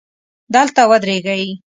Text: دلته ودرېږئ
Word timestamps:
دلته 0.53 0.81
ودرېږئ 0.89 1.47